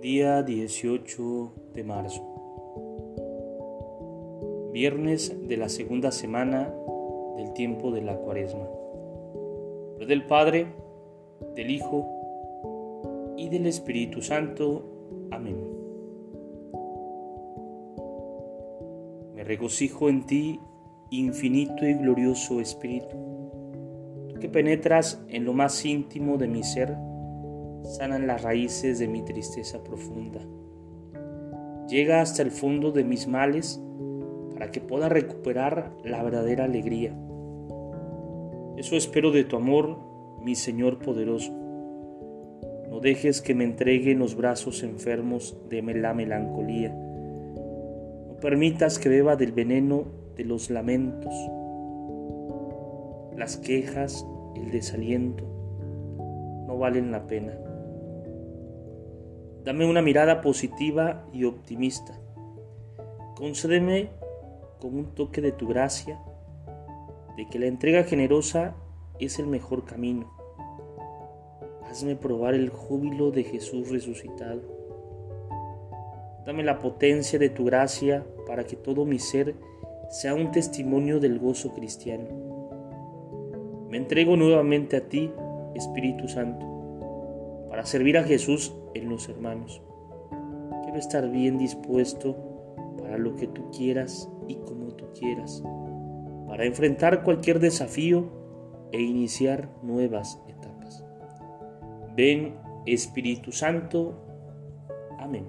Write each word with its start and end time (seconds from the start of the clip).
Día 0.00 0.42
18 0.42 1.52
de 1.74 1.84
marzo. 1.84 2.22
Viernes 4.72 5.46
de 5.46 5.58
la 5.58 5.68
segunda 5.68 6.10
semana 6.10 6.74
del 7.36 7.52
tiempo 7.52 7.90
de 7.90 8.00
la 8.00 8.16
cuaresma. 8.16 8.66
del 9.98 10.24
Padre, 10.24 10.68
del 11.54 11.70
Hijo 11.70 12.08
y 13.36 13.50
del 13.50 13.66
Espíritu 13.66 14.22
Santo. 14.22 14.86
Amén. 15.30 15.58
Me 19.34 19.44
regocijo 19.44 20.08
en 20.08 20.24
ti, 20.24 20.58
infinito 21.10 21.86
y 21.86 21.92
glorioso 21.92 22.58
Espíritu, 22.62 23.18
que 24.40 24.48
penetras 24.48 25.22
en 25.28 25.44
lo 25.44 25.52
más 25.52 25.84
íntimo 25.84 26.38
de 26.38 26.48
mi 26.48 26.62
ser 26.62 26.96
sanan 27.90 28.26
las 28.26 28.42
raíces 28.42 28.98
de 28.98 29.08
mi 29.08 29.22
tristeza 29.22 29.82
profunda. 29.82 30.40
Llega 31.88 32.20
hasta 32.20 32.42
el 32.42 32.52
fondo 32.52 32.92
de 32.92 33.02
mis 33.02 33.26
males 33.26 33.82
para 34.52 34.70
que 34.70 34.80
pueda 34.80 35.08
recuperar 35.08 35.92
la 36.04 36.22
verdadera 36.22 36.64
alegría. 36.64 37.12
Eso 38.76 38.96
espero 38.96 39.32
de 39.32 39.44
tu 39.44 39.56
amor, 39.56 39.98
mi 40.40 40.54
Señor 40.54 40.98
poderoso. 40.98 41.52
No 42.88 43.00
dejes 43.00 43.42
que 43.42 43.54
me 43.54 43.64
entregue 43.64 44.12
en 44.12 44.20
los 44.20 44.36
brazos 44.36 44.82
enfermos 44.82 45.56
de 45.68 45.82
la 45.82 46.14
melancolía. 46.14 46.90
No 46.90 48.36
permitas 48.40 48.98
que 48.98 49.08
beba 49.08 49.34
del 49.34 49.52
veneno 49.52 50.04
de 50.36 50.44
los 50.44 50.70
lamentos, 50.70 51.34
las 53.36 53.56
quejas, 53.56 54.24
el 54.54 54.70
desaliento. 54.70 55.44
No 56.66 56.78
valen 56.78 57.10
la 57.10 57.26
pena. 57.26 57.69
Dame 59.64 59.84
una 59.84 60.00
mirada 60.00 60.40
positiva 60.40 61.26
y 61.32 61.44
optimista. 61.44 62.18
Concédeme 63.36 64.08
con 64.80 64.94
un 64.96 65.14
toque 65.14 65.42
de 65.42 65.52
tu 65.52 65.68
gracia 65.68 66.18
de 67.36 67.46
que 67.46 67.58
la 67.58 67.66
entrega 67.66 68.04
generosa 68.04 68.74
es 69.18 69.38
el 69.38 69.46
mejor 69.46 69.84
camino. 69.84 70.32
Hazme 71.84 72.16
probar 72.16 72.54
el 72.54 72.70
júbilo 72.70 73.32
de 73.32 73.44
Jesús 73.44 73.90
resucitado. 73.90 74.62
Dame 76.46 76.64
la 76.64 76.78
potencia 76.78 77.38
de 77.38 77.50
tu 77.50 77.66
gracia 77.66 78.24
para 78.46 78.64
que 78.64 78.76
todo 78.76 79.04
mi 79.04 79.18
ser 79.18 79.54
sea 80.08 80.34
un 80.34 80.52
testimonio 80.52 81.20
del 81.20 81.38
gozo 81.38 81.74
cristiano. 81.74 82.28
Me 83.90 83.98
entrego 83.98 84.36
nuevamente 84.36 84.96
a 84.96 85.08
ti, 85.08 85.30
Espíritu 85.74 86.28
Santo 86.28 86.70
para 87.70 87.86
servir 87.86 88.18
a 88.18 88.24
Jesús 88.24 88.74
en 88.94 89.08
los 89.08 89.28
hermanos. 89.28 89.82
Quiero 90.82 90.98
estar 90.98 91.30
bien 91.30 91.58
dispuesto 91.58 92.36
para 92.98 93.18
lo 93.18 93.34
que 93.36 93.46
tú 93.46 93.70
quieras 93.70 94.30
y 94.48 94.56
como 94.56 94.88
tú 94.94 95.06
quieras, 95.18 95.62
para 96.46 96.64
enfrentar 96.64 97.22
cualquier 97.22 97.60
desafío 97.60 98.28
e 98.92 99.00
iniciar 99.00 99.68
nuevas 99.82 100.42
etapas. 100.48 101.04
Ven 102.16 102.56
Espíritu 102.86 103.52
Santo. 103.52 104.14
Amén. 105.18 105.48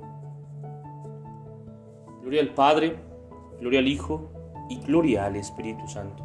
Gloria 2.21 2.41
al 2.41 2.53
Padre, 2.53 2.95
gloria 3.59 3.79
al 3.79 3.87
Hijo 3.87 4.31
y 4.69 4.79
gloria 4.79 5.25
al 5.25 5.35
Espíritu 5.35 5.87
Santo, 5.87 6.23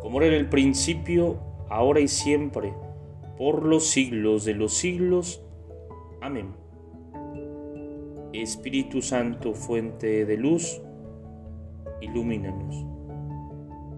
como 0.00 0.20
era 0.20 0.28
en 0.28 0.40
el 0.40 0.48
principio, 0.48 1.36
ahora 1.68 2.00
y 2.00 2.08
siempre 2.08 2.72
por 3.36 3.64
los 3.64 3.86
siglos 3.86 4.44
de 4.44 4.54
los 4.54 4.74
siglos. 4.74 5.43
Amén. 6.24 6.54
Espíritu 8.32 9.02
Santo, 9.02 9.52
fuente 9.52 10.24
de 10.24 10.38
luz, 10.38 10.80
ilumínanos. 12.00 12.86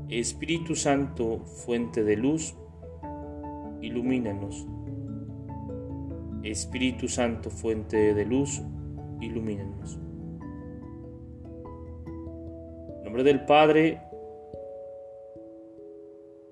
Espíritu 0.08 0.74
Santo, 0.74 1.38
fuente 1.44 2.02
de 2.02 2.16
luz, 2.16 2.56
ilumínanos. 3.80 4.66
Espíritu 6.42 7.06
Santo, 7.06 7.48
fuente 7.48 8.12
de 8.12 8.24
luz, 8.24 8.60
ilumínanos. 9.20 9.96
En 12.96 13.04
nombre 13.04 13.22
del 13.22 13.44
Padre, 13.44 14.00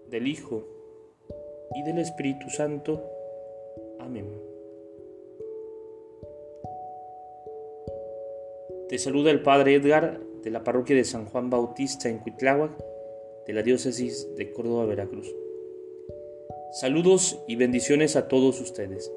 del 0.09 0.29
Hijo, 0.29 0.69
y 1.75 1.83
del 1.83 1.99
Espíritu 1.99 2.49
Santo. 2.49 3.03
Amén. 3.99 4.54
Te 8.89 8.99
saluda 8.99 9.31
el 9.31 9.43
Padre 9.43 9.75
Edgar 9.75 10.21
de 10.43 10.51
la 10.51 10.63
parroquia 10.63 10.95
de 10.95 11.05
San 11.05 11.25
Juan 11.27 11.49
Bautista 11.49 12.09
en 12.09 12.19
Cuitláhuac, 12.19 12.73
de 13.47 13.53
la 13.53 13.63
diócesis 13.63 14.29
de 14.37 14.53
Córdoba, 14.53 14.85
Veracruz. 14.85 15.35
Saludos 16.81 17.43
y 17.49 17.57
bendiciones 17.57 18.17
a 18.17 18.29
todos 18.29 18.61
ustedes. 18.61 19.11